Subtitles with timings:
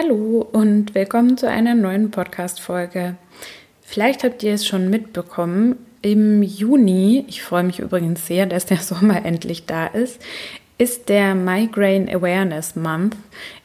[0.00, 3.16] Hallo und willkommen zu einer neuen Podcast-Folge.
[3.82, 8.76] Vielleicht habt ihr es schon mitbekommen, im Juni, ich freue mich übrigens sehr, dass der
[8.78, 10.22] Sommer endlich da ist,
[10.78, 13.14] ist der Migraine Awareness Month.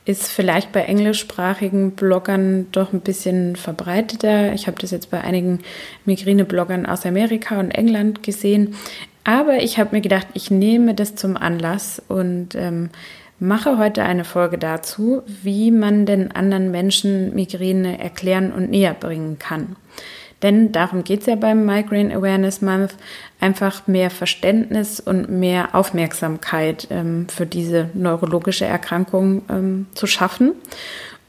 [0.04, 4.52] Ist vielleicht bei englischsprachigen Bloggern doch ein bisschen verbreiteter.
[4.54, 5.60] Ich habe das jetzt bei einigen
[6.04, 8.76] Migräne-Bloggern aus Amerika und England gesehen.
[9.26, 12.92] Aber ich habe mir gedacht, ich nehme das zum Anlass und ähm,
[13.40, 19.38] mache heute eine Folge dazu, wie man den anderen Menschen Migräne erklären und näher bringen
[19.40, 19.76] kann.
[20.42, 22.96] Denn darum geht es ja beim Migraine Awareness Month,
[23.40, 30.52] einfach mehr Verständnis und mehr Aufmerksamkeit ähm, für diese neurologische Erkrankung ähm, zu schaffen.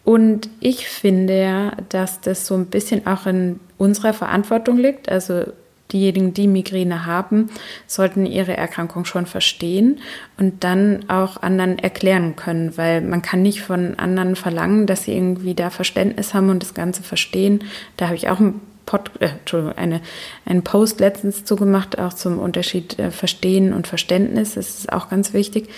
[0.05, 5.09] Und ich finde ja, dass das so ein bisschen auch in unserer Verantwortung liegt.
[5.09, 5.47] Also
[5.93, 7.51] diejenigen, die Migräne haben,
[7.87, 10.01] sollten ihre Erkrankung schon verstehen
[10.37, 15.15] und dann auch anderen erklären können, weil man kann nicht von anderen verlangen, dass sie
[15.15, 17.65] irgendwie da Verständnis haben und das Ganze verstehen.
[17.97, 19.31] Da habe ich auch einen, Pod, äh,
[19.77, 20.01] eine,
[20.45, 24.55] einen Post letztens zugemacht, auch zum Unterschied äh, Verstehen und Verständnis.
[24.55, 25.69] Das ist auch ganz wichtig.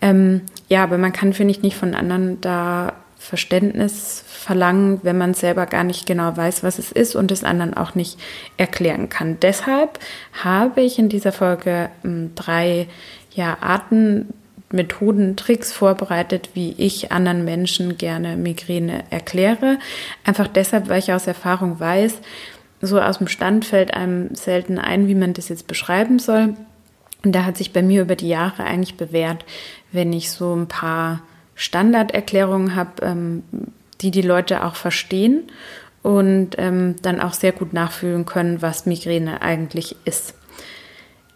[0.00, 2.92] Ähm, ja, aber man kann, finde ich, nicht von anderen da
[3.24, 7.72] Verständnis verlangen, wenn man selber gar nicht genau weiß, was es ist und es anderen
[7.74, 8.18] auch nicht
[8.58, 9.38] erklären kann.
[9.40, 9.98] Deshalb
[10.44, 12.86] habe ich in dieser Folge ähm, drei
[13.32, 14.28] ja, Arten,
[14.70, 19.78] Methoden, Tricks vorbereitet, wie ich anderen Menschen gerne Migräne erkläre.
[20.24, 22.18] Einfach deshalb, weil ich aus Erfahrung weiß,
[22.82, 26.54] so aus dem Stand fällt einem selten ein, wie man das jetzt beschreiben soll.
[27.24, 29.46] Und da hat sich bei mir über die Jahre eigentlich bewährt,
[29.92, 31.22] wenn ich so ein paar
[31.54, 33.42] Standarderklärungen habe, ähm,
[34.00, 35.44] die die Leute auch verstehen
[36.02, 40.34] und ähm, dann auch sehr gut nachfühlen können, was Migräne eigentlich ist.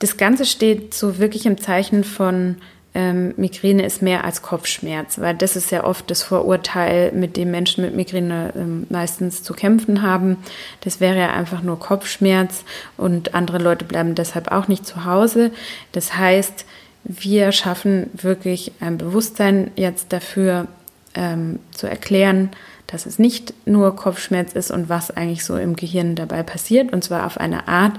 [0.00, 2.56] Das Ganze steht so wirklich im Zeichen von
[2.94, 7.50] ähm, Migräne ist mehr als Kopfschmerz, weil das ist ja oft das Vorurteil, mit dem
[7.50, 10.36] Menschen mit Migräne ähm, meistens zu kämpfen haben.
[10.80, 12.64] Das wäre ja einfach nur Kopfschmerz
[12.97, 15.53] und andere Leute bleiben deshalb auch nicht zu Hause.
[15.93, 16.64] Das heißt,
[17.04, 20.66] wir schaffen wirklich ein Bewusstsein jetzt dafür
[21.14, 22.50] ähm, zu erklären,
[22.86, 26.92] dass es nicht nur Kopfschmerz ist und was eigentlich so im Gehirn dabei passiert.
[26.92, 27.98] Und zwar auf eine Art,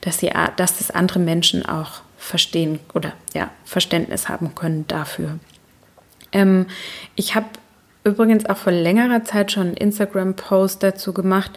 [0.00, 5.38] dass, sie, dass das andere Menschen auch verstehen oder ja, Verständnis haben können dafür.
[6.32, 6.66] Ähm,
[7.16, 7.46] ich habe
[8.04, 11.52] übrigens auch vor längerer Zeit schon einen Instagram-Post dazu gemacht,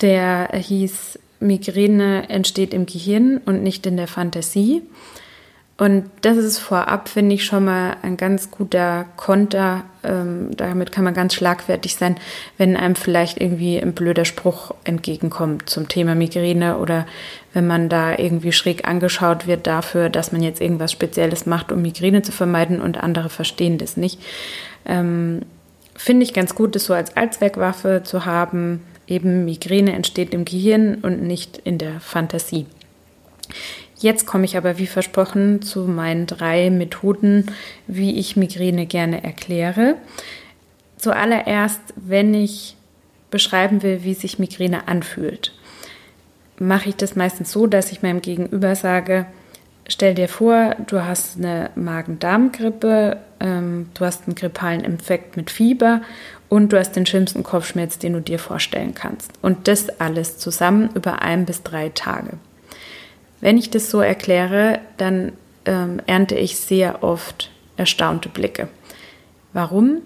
[0.00, 4.82] der hieß, Migräne entsteht im Gehirn und nicht in der Fantasie.
[5.76, 9.82] Und das ist vorab, finde ich, schon mal ein ganz guter Konter.
[10.04, 12.16] Ähm, damit kann man ganz schlagfertig sein,
[12.58, 17.06] wenn einem vielleicht irgendwie ein blöder Spruch entgegenkommt zum Thema Migräne oder
[17.54, 21.82] wenn man da irgendwie schräg angeschaut wird dafür, dass man jetzt irgendwas Spezielles macht, um
[21.82, 24.20] Migräne zu vermeiden und andere verstehen das nicht.
[24.86, 25.42] Ähm,
[25.96, 28.82] finde ich ganz gut, das so als Allzweckwaffe zu haben.
[29.08, 32.66] Eben Migräne entsteht im Gehirn und nicht in der Fantasie.
[33.98, 37.46] Jetzt komme ich aber wie versprochen zu meinen drei Methoden,
[37.86, 39.96] wie ich Migräne gerne erkläre.
[40.98, 42.76] Zuallererst, wenn ich
[43.30, 45.52] beschreiben will, wie sich Migräne anfühlt,
[46.58, 49.26] mache ich das meistens so, dass ich meinem Gegenüber sage,
[49.88, 56.02] stell dir vor, du hast eine Magen-Darm-Grippe, ähm, du hast einen grippalen Infekt mit Fieber
[56.48, 59.32] und du hast den schlimmsten Kopfschmerz, den du dir vorstellen kannst.
[59.42, 62.38] Und das alles zusammen über ein bis drei Tage.
[63.44, 65.32] Wenn ich das so erkläre, dann
[65.66, 68.68] ähm, ernte ich sehr oft erstaunte Blicke.
[69.52, 70.00] Warum?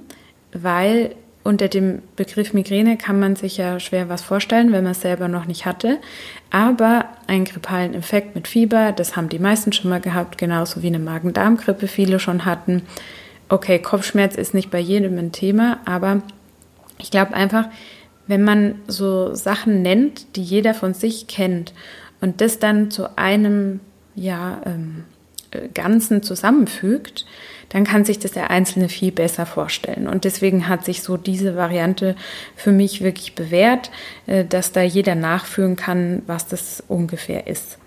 [0.53, 5.03] Weil unter dem Begriff Migräne kann man sich ja schwer was vorstellen, wenn man es
[5.03, 5.99] selber noch nicht hatte.
[6.50, 10.88] Aber einen grippalen Infekt mit Fieber, das haben die meisten schon mal gehabt, genauso wie
[10.88, 12.82] eine Magen-Darm-Grippe viele schon hatten.
[13.49, 16.22] Okay, Kopfschmerz ist nicht bei jedem ein Thema, aber
[16.99, 17.66] ich glaube einfach,
[18.26, 21.72] wenn man so Sachen nennt, die jeder von sich kennt
[22.21, 23.81] und das dann zu einem
[24.15, 25.05] ja, ähm,
[25.51, 27.27] äh, Ganzen zusammenfügt,
[27.71, 30.09] dann kann sich das der Einzelne viel besser vorstellen.
[30.09, 32.17] Und deswegen hat sich so diese Variante
[32.56, 33.91] für mich wirklich bewährt,
[34.26, 37.79] äh, dass da jeder nachfühlen kann, was das ungefähr ist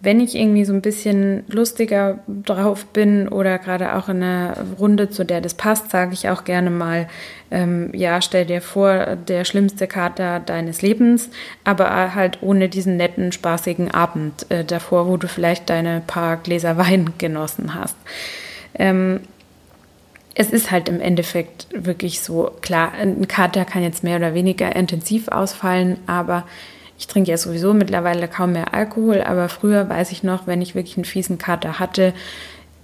[0.00, 5.10] wenn ich irgendwie so ein bisschen lustiger drauf bin oder gerade auch in einer Runde,
[5.10, 7.08] zu der das passt, sage ich auch gerne mal,
[7.50, 11.30] ähm, ja, stell dir vor, der schlimmste Kater deines Lebens,
[11.64, 16.76] aber halt ohne diesen netten, spaßigen Abend äh, davor, wo du vielleicht deine paar Gläser
[16.76, 17.96] Wein genossen hast.
[18.74, 19.20] Ähm,
[20.36, 24.76] es ist halt im Endeffekt wirklich so, klar, ein Kater kann jetzt mehr oder weniger
[24.76, 26.44] intensiv ausfallen, aber
[26.98, 30.74] ich trinke ja sowieso mittlerweile kaum mehr Alkohol, aber früher weiß ich noch, wenn ich
[30.74, 32.12] wirklich einen fiesen Kater hatte,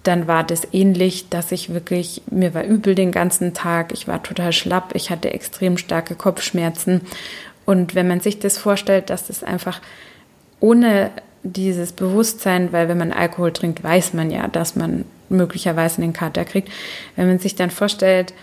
[0.05, 4.23] dann war das ähnlich, dass ich wirklich, mir war übel den ganzen Tag, ich war
[4.23, 7.01] total schlapp, ich hatte extrem starke Kopfschmerzen.
[7.65, 9.81] Und wenn man sich das vorstellt, dass das einfach
[10.61, 11.11] ohne
[11.43, 16.45] dieses Bewusstsein, weil wenn man Alkohol trinkt, weiß man ja, dass man möglicherweise einen Kater
[16.45, 16.71] kriegt.
[17.17, 18.35] Wenn man sich dann vorstellt,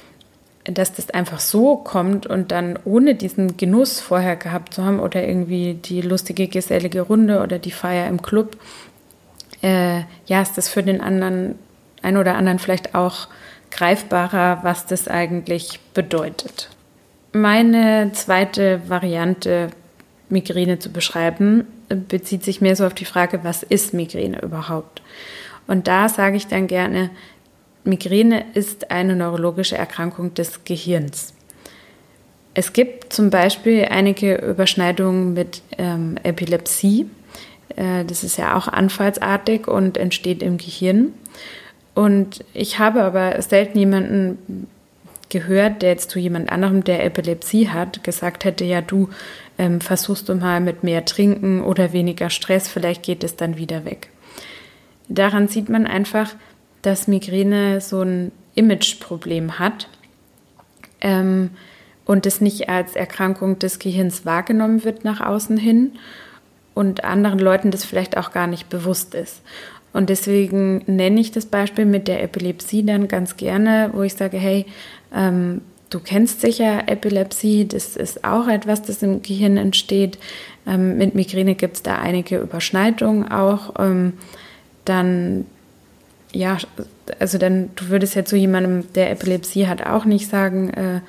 [0.66, 5.28] dass das einfach so kommt und dann ohne diesen Genuss vorher gehabt zu haben oder
[5.28, 8.58] irgendwie die lustige gesellige Runde oder die Feier im Club,
[9.64, 11.56] äh, ja, ist das für den anderen,
[12.02, 13.28] ein oder anderen vielleicht auch
[13.72, 16.70] greifbarer, was das eigentlich bedeutet.
[17.34, 19.70] Meine zweite Variante,
[20.30, 25.02] Migräne zu beschreiben, bezieht sich mehr so auf die Frage, was ist Migräne überhaupt?
[25.68, 27.10] Und da sage ich dann gerne,
[27.84, 31.34] Migräne ist eine neurologische Erkrankung des Gehirns.
[32.54, 37.08] Es gibt zum Beispiel einige Überschneidungen mit ähm, Epilepsie.
[37.76, 41.14] Äh, das ist ja auch anfallsartig und entsteht im Gehirn.
[41.94, 44.68] Und ich habe aber selten jemanden
[45.30, 49.10] gehört, der jetzt zu jemand anderem, der Epilepsie hat, gesagt hätte, ja du
[49.58, 53.86] ähm, versuchst du mal mit mehr Trinken oder weniger Stress, vielleicht geht es dann wieder
[53.86, 54.10] weg.
[55.08, 56.36] Daran sieht man einfach,
[56.82, 59.88] dass Migräne so ein Imageproblem hat
[61.00, 61.52] ähm,
[62.06, 65.94] und es nicht als Erkrankung des Gehirns wahrgenommen wird nach außen hin
[66.74, 69.42] und anderen Leuten das vielleicht auch gar nicht bewusst ist.
[69.94, 74.38] Und deswegen nenne ich das Beispiel mit der Epilepsie dann ganz gerne, wo ich sage,
[74.38, 74.66] hey,
[75.14, 80.18] ähm, du kennst sicher Epilepsie, das ist auch etwas, das im Gehirn entsteht.
[80.66, 83.74] Ähm, mit Migräne gibt es da einige Überschneidungen auch.
[83.80, 84.14] Ähm,
[84.86, 85.46] dann
[86.34, 86.58] ja,
[87.20, 91.02] also dann, du würdest ja zu jemandem, der Epilepsie hat, auch nicht sagen, äh,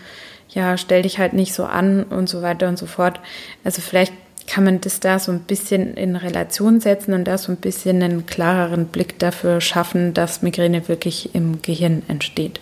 [0.49, 3.21] ja, stell dich halt nicht so an und so weiter und so fort.
[3.65, 4.13] Also vielleicht
[4.47, 8.03] kann man das da so ein bisschen in Relation setzen und da so ein bisschen
[8.03, 12.61] einen klareren Blick dafür schaffen, dass Migräne wirklich im Gehirn entsteht.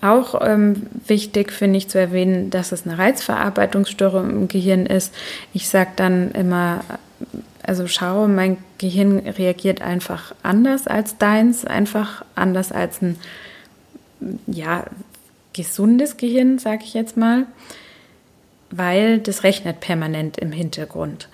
[0.00, 5.14] Auch ähm, wichtig finde ich zu erwähnen, dass es eine Reizverarbeitungsstörung im Gehirn ist.
[5.54, 6.82] Ich sage dann immer,
[7.62, 13.18] also schau, mein Gehirn reagiert einfach anders als deins, einfach anders als ein
[14.46, 14.84] ja,
[15.52, 17.46] gesundes Gehirn, sage ich jetzt mal,
[18.70, 21.28] weil das rechnet permanent im Hintergrund.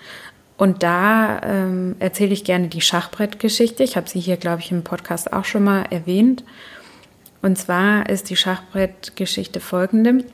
[0.57, 3.81] Und da ähm, erzähle ich gerne die Schachbrettgeschichte.
[3.81, 6.43] Ich habe sie hier, glaube ich, im Podcast auch schon mal erwähnt.
[7.41, 10.25] Und zwar ist die Schachbrettgeschichte folgende.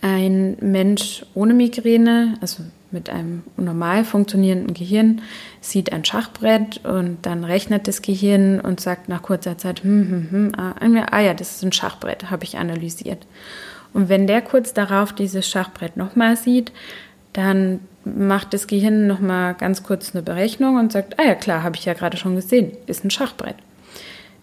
[0.00, 5.22] Ein Mensch ohne Migräne, also mit einem normal funktionierenden Gehirn
[5.60, 10.30] sieht ein Schachbrett und dann rechnet das Gehirn und sagt nach kurzer Zeit, hm, hm,
[10.30, 10.74] hm, ah,
[11.10, 13.26] ah ja, das ist ein Schachbrett, habe ich analysiert.
[13.92, 16.72] Und wenn der kurz darauf dieses Schachbrett nochmal sieht,
[17.32, 21.76] dann macht das Gehirn nochmal ganz kurz eine Berechnung und sagt, ah ja klar, habe
[21.76, 23.56] ich ja gerade schon gesehen, ist ein Schachbrett.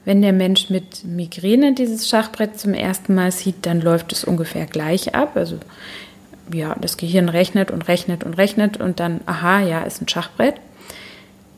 [0.06, 4.66] Wenn der Mensch mit Migräne dieses Schachbrett zum ersten Mal sieht, dann läuft es ungefähr
[4.66, 5.32] gleich ab.
[5.36, 5.60] Also
[6.52, 10.56] ja, das Gehirn rechnet und rechnet und rechnet und dann, aha, ja, ist ein Schachbrett.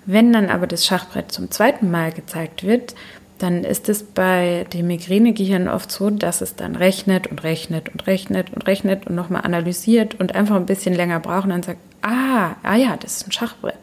[0.05, 2.93] Wenn dann aber das Schachbrett zum zweiten Mal gezeigt wird,
[3.39, 8.07] dann ist es bei dem Migränegehirn oft so, dass es dann rechnet und rechnet und
[8.07, 11.79] rechnet und rechnet und nochmal analysiert und einfach ein bisschen länger braucht und dann sagt,
[12.01, 13.79] ah, ah ja, das ist ein Schachbrett.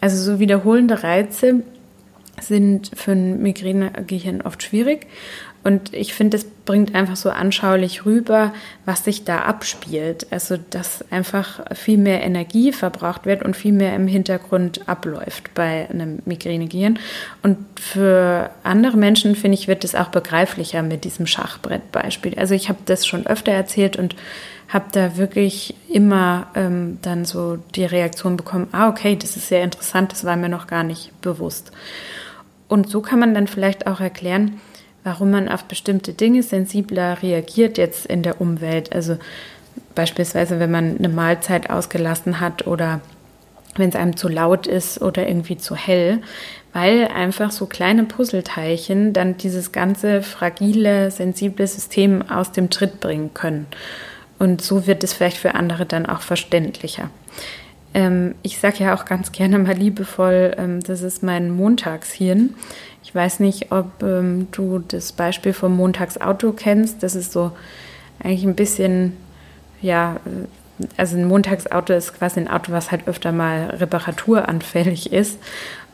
[0.00, 1.62] Also so wiederholende Reize
[2.40, 5.06] sind für ein Migränegehirn oft schwierig.
[5.64, 8.52] Und ich finde, es bringt einfach so anschaulich rüber,
[8.84, 10.26] was sich da abspielt.
[10.30, 15.88] Also, dass einfach viel mehr Energie verbraucht wird und viel mehr im Hintergrund abläuft bei
[15.90, 16.98] einem Migränegehirn.
[17.42, 22.38] Und für andere Menschen, finde ich, wird es auch begreiflicher mit diesem Schachbrettbeispiel.
[22.38, 24.14] Also, ich habe das schon öfter erzählt und
[24.68, 29.64] habe da wirklich immer ähm, dann so die Reaktion bekommen, ah, okay, das ist sehr
[29.64, 31.72] interessant, das war mir noch gar nicht bewusst.
[32.68, 34.60] Und so kann man dann vielleicht auch erklären,
[35.08, 38.92] warum man auf bestimmte Dinge sensibler reagiert jetzt in der Umwelt.
[38.92, 39.16] Also
[39.94, 43.00] beispielsweise, wenn man eine Mahlzeit ausgelassen hat oder
[43.76, 46.20] wenn es einem zu laut ist oder irgendwie zu hell,
[46.74, 53.32] weil einfach so kleine Puzzleteilchen dann dieses ganze fragile, sensible System aus dem Tritt bringen
[53.32, 53.66] können.
[54.38, 57.08] Und so wird es vielleicht für andere dann auch verständlicher.
[57.94, 62.54] Ähm, ich sage ja auch ganz gerne mal liebevoll, ähm, das ist mein Montagshirn.
[63.08, 67.02] Ich weiß nicht, ob ähm, du das Beispiel vom Montagsauto kennst.
[67.02, 67.52] Das ist so
[68.22, 69.16] eigentlich ein bisschen,
[69.80, 75.38] ja, äh, also ein Montagsauto ist quasi ein Auto, was halt öfter mal reparaturanfällig ist.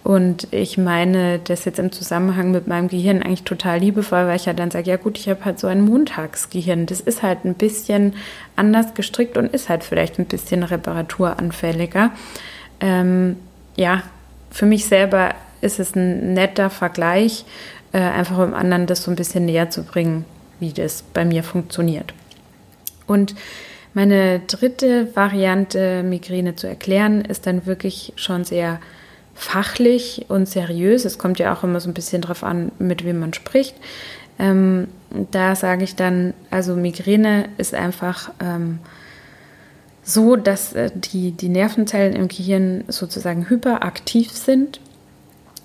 [0.03, 4.47] Und ich meine das jetzt im Zusammenhang mit meinem Gehirn eigentlich total liebevoll, weil ich
[4.47, 6.87] ja dann sage, ja gut, ich habe halt so ein Montagsgehirn.
[6.87, 8.15] Das ist halt ein bisschen
[8.57, 12.11] anders gestrickt und ist halt vielleicht ein bisschen reparaturanfälliger.
[12.81, 13.37] Ähm,
[13.77, 14.03] ja,
[14.51, 17.45] für mich selber ist es ein netter Vergleich,
[17.93, 20.25] äh, einfach um anderen das so ein bisschen näher zu bringen,
[20.61, 22.15] wie das bei mir funktioniert.
[23.07, 23.35] Und
[23.95, 28.81] meine dritte Variante, Migräne zu erklären, ist dann wirklich schon sehr
[29.35, 31.05] fachlich und seriös.
[31.05, 33.77] Es kommt ja auch immer so ein bisschen darauf an, mit wem man spricht.
[34.39, 34.89] Ähm,
[35.31, 38.81] da sage ich dann, also Migräne ist einfach ähm,
[40.03, 44.81] so, dass äh, die, die Nervenzellen im Gehirn sozusagen hyperaktiv sind.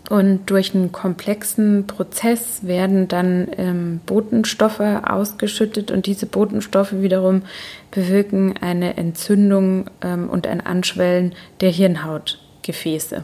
[0.09, 7.43] Und durch einen komplexen Prozess werden dann ähm, Botenstoffe ausgeschüttet und diese Botenstoffe wiederum
[7.91, 13.23] bewirken eine Entzündung ähm, und ein Anschwellen der Hirnhautgefäße.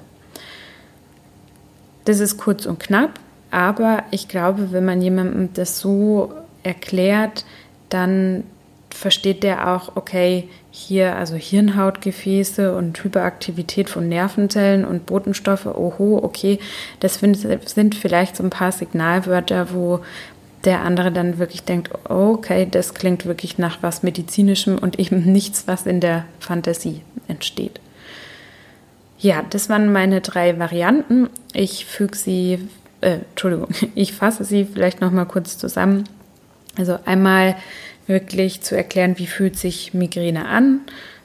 [2.06, 7.46] Das ist kurz und knapp, aber ich glaube, wenn man jemandem das so erklärt,
[7.90, 8.44] dann
[8.96, 16.60] versteht der auch, okay, hier also Hirnhautgefäße und Hyperaktivität von Nervenzellen und Botenstoffe, oho, okay,
[17.00, 20.00] das sind vielleicht so ein paar Signalwörter, wo
[20.64, 25.68] der andere dann wirklich denkt, okay, das klingt wirklich nach was Medizinischem und eben nichts,
[25.68, 27.80] was in der Fantasie entsteht.
[29.20, 31.30] Ja, das waren meine drei Varianten.
[31.54, 32.68] Ich füge sie,
[33.02, 36.06] äh, Entschuldigung, ich fasse sie vielleicht noch mal kurz zusammen.
[36.78, 37.56] Also einmal
[38.08, 40.82] wirklich zu erklären, wie fühlt sich Migräne an,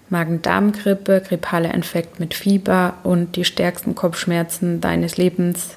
[0.08, 5.76] Magen-Darm-Grippe, grippaler Infekt mit Fieber und die stärksten Kopfschmerzen deines Lebens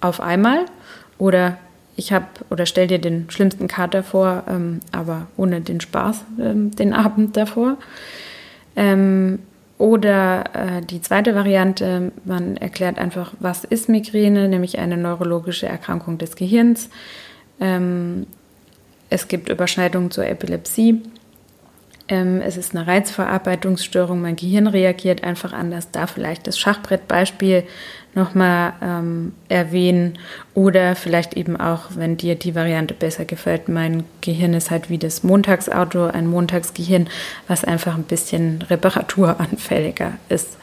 [0.00, 0.60] auf einmal.
[1.18, 1.58] Oder
[1.96, 6.70] ich habe oder stell dir den schlimmsten Kater vor, ähm, aber ohne den Spaß ähm,
[6.76, 7.76] den Abend davor.
[8.74, 9.40] Ähm,
[9.78, 16.16] oder äh, die zweite Variante, man erklärt einfach, was ist Migräne, nämlich eine neurologische Erkrankung
[16.16, 16.88] des Gehirns.
[19.10, 21.02] Es gibt Überschneidungen zur Epilepsie.
[22.08, 25.90] Ähm, es ist eine Reizverarbeitungsstörung, mein Gehirn reagiert einfach anders.
[25.90, 27.64] Da vielleicht das Schachbrettbeispiel
[28.14, 30.18] nochmal ähm, erwähnen
[30.54, 34.98] oder vielleicht eben auch, wenn dir die Variante besser gefällt, mein Gehirn ist halt wie
[34.98, 37.08] das Montagsauto, ein Montagsgehirn,
[37.48, 40.56] was einfach ein bisschen reparaturanfälliger ist.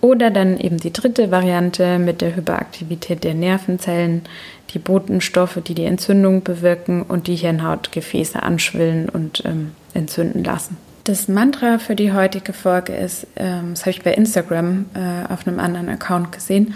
[0.00, 4.22] Oder dann eben die dritte Variante mit der Hyperaktivität der Nervenzellen,
[4.70, 10.76] die Botenstoffe, die die Entzündung bewirken und die Hirnhautgefäße anschwillen und ähm, entzünden lassen.
[11.04, 15.46] Das Mantra für die heutige Folge ist, ähm, das habe ich bei Instagram äh, auf
[15.46, 16.74] einem anderen Account gesehen,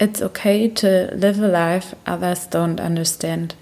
[0.00, 3.56] It's okay to live a life others don't understand.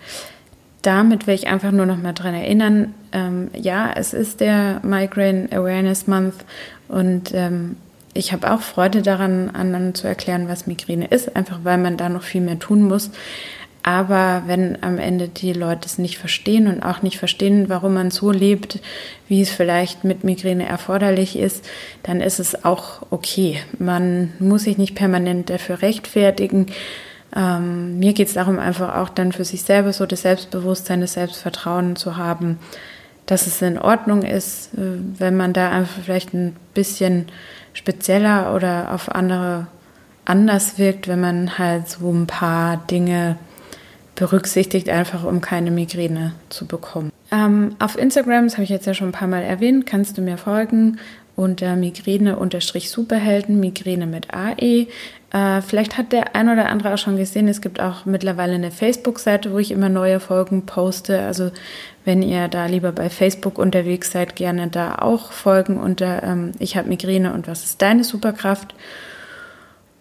[0.83, 5.49] Damit will ich einfach nur noch mal daran erinnern, ähm, ja, es ist der Migraine
[5.51, 6.45] Awareness Month
[6.89, 7.77] und ähm,
[8.17, 12.09] ich habe auch Freude daran, anderen zu erklären, was Migräne ist, einfach weil man da
[12.09, 13.11] noch viel mehr tun muss.
[13.83, 18.11] Aber wenn am Ende die Leute es nicht verstehen und auch nicht verstehen, warum man
[18.11, 18.81] so lebt,
[19.29, 21.65] wie es vielleicht mit Migräne erforderlich ist,
[22.03, 23.61] dann ist es auch okay.
[23.79, 26.67] Man muss sich nicht permanent dafür rechtfertigen.
[27.37, 31.13] Ähm, mir geht es darum, einfach auch dann für sich selber so das Selbstbewusstsein, das
[31.13, 32.59] Selbstvertrauen zu haben,
[33.27, 37.27] dass es in Ordnung ist, äh, wenn man da einfach vielleicht ein bisschen
[37.77, 39.67] spezieller oder auf andere
[40.25, 43.37] anders wirkt, wenn man halt so ein paar Dinge
[44.15, 47.13] berücksichtigt, einfach um keine Migräne zu bekommen.
[47.31, 50.23] Ähm, auf Instagram, das habe ich jetzt ja schon ein paar Mal erwähnt, kannst du
[50.23, 50.99] mir folgen
[51.37, 54.87] unter Migräne-Superhelden, Migräne mit AE.
[55.33, 58.71] Äh, vielleicht hat der ein oder andere auch schon gesehen, es gibt auch mittlerweile eine
[58.71, 61.21] Facebook-Seite, wo ich immer neue Folgen poste.
[61.21, 61.51] Also
[62.05, 66.77] wenn ihr da lieber bei Facebook unterwegs seid, gerne da auch folgen unter ähm, Ich
[66.77, 68.75] habe Migräne und was ist deine Superkraft?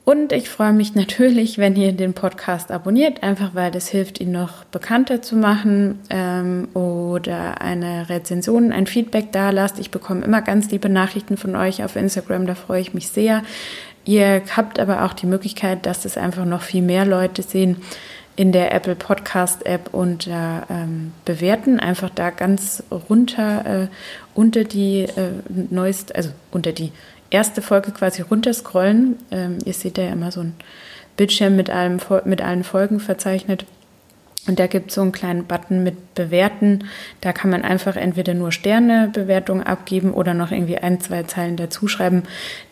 [0.06, 4.32] Und ich freue mich natürlich, wenn ihr den Podcast abonniert, einfach weil das hilft, ihn
[4.32, 9.80] noch bekannter zu machen ähm, oder eine Rezension, ein Feedback da lasst.
[9.80, 13.42] Ich bekomme immer ganz liebe Nachrichten von euch auf Instagram, da freue ich mich sehr.
[14.06, 17.78] Ihr habt aber auch die Möglichkeit, dass es einfach noch viel mehr Leute sehen
[18.36, 20.32] in der Apple Podcast App und äh,
[20.70, 21.80] ähm, bewerten.
[21.80, 23.88] Einfach da ganz runter äh,
[24.36, 25.32] unter die äh,
[25.72, 26.92] neueste, also unter die
[27.29, 29.17] erste Folge quasi runterscrollen.
[29.32, 30.53] Ähm, ihr seht ja immer so ein
[31.17, 33.65] Bildschirm mit, allem, mit allen Folgen verzeichnet.
[34.48, 36.84] Und da gibt es so einen kleinen Button mit Bewerten.
[37.22, 42.24] Da kann man einfach entweder nur Sternebewertungen abgeben oder noch irgendwie ein, zwei Zeilen dazuschreiben.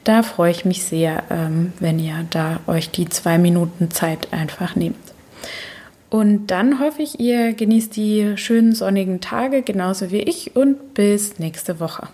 [0.04, 4.76] Da freue ich mich sehr, ähm, wenn ihr da euch die zwei Minuten Zeit einfach
[4.76, 4.98] nehmt.
[6.12, 11.40] Und dann hoffe ich, ihr genießt die schönen sonnigen Tage genauso wie ich und bis
[11.40, 12.08] nächste Woche.